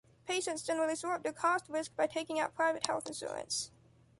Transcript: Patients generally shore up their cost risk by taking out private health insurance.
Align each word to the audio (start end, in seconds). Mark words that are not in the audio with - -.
Patients 0.25 0.63
generally 0.63 0.95
shore 0.95 1.13
up 1.13 1.21
their 1.21 1.31
cost 1.31 1.69
risk 1.69 1.95
by 1.95 2.07
taking 2.07 2.39
out 2.39 2.55
private 2.55 2.87
health 2.87 3.05
insurance. 3.05 3.69